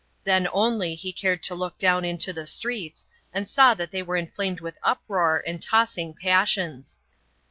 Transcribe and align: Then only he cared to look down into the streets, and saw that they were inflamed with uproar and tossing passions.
Then 0.23 0.47
only 0.51 0.95
he 0.95 1.13
cared 1.13 1.43
to 1.43 1.53
look 1.53 1.77
down 1.77 2.03
into 2.03 2.33
the 2.33 2.47
streets, 2.47 3.05
and 3.31 3.47
saw 3.47 3.75
that 3.75 3.91
they 3.91 4.01
were 4.01 4.17
inflamed 4.17 4.59
with 4.59 4.79
uproar 4.81 5.43
and 5.45 5.61
tossing 5.61 6.15
passions. 6.15 6.99